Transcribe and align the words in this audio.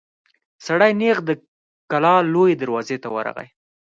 سړی 0.65 0.91
نېغ 1.01 1.17
د 1.27 1.31
کلا 1.91 2.15
لويي 2.33 2.55
دروازې 2.61 2.97
ته 3.03 3.07
ورغی. 3.15 3.47